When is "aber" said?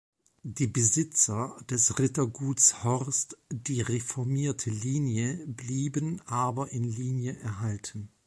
6.25-6.71